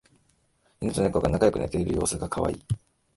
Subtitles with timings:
[0.81, 2.65] イヌとネコが仲良く寝ている様子がカワイイ